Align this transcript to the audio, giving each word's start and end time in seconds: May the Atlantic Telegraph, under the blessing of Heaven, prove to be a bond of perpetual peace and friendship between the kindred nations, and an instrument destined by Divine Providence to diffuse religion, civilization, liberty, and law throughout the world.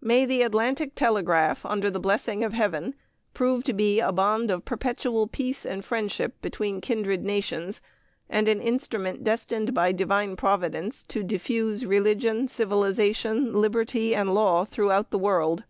May 0.00 0.24
the 0.24 0.42
Atlantic 0.42 0.94
Telegraph, 0.94 1.66
under 1.66 1.90
the 1.90 1.98
blessing 1.98 2.44
of 2.44 2.52
Heaven, 2.52 2.94
prove 3.32 3.64
to 3.64 3.72
be 3.72 3.98
a 3.98 4.12
bond 4.12 4.48
of 4.52 4.64
perpetual 4.64 5.26
peace 5.26 5.66
and 5.66 5.84
friendship 5.84 6.40
between 6.40 6.76
the 6.76 6.80
kindred 6.80 7.24
nations, 7.24 7.80
and 8.30 8.46
an 8.46 8.60
instrument 8.60 9.24
destined 9.24 9.74
by 9.74 9.90
Divine 9.90 10.36
Providence 10.36 11.02
to 11.08 11.24
diffuse 11.24 11.84
religion, 11.84 12.46
civilization, 12.46 13.52
liberty, 13.52 14.14
and 14.14 14.32
law 14.32 14.64
throughout 14.64 15.10
the 15.10 15.18
world. 15.18 15.64